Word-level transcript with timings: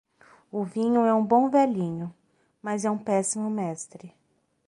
O 0.51 0.63
vinho 0.63 1.05
é 1.05 1.13
um 1.13 1.23
bom 1.23 1.47
velhinho, 1.47 2.11
mas 2.59 2.85
é 2.85 2.89
um 2.89 2.97
péssimo 2.97 3.51
mestre. 3.51 4.15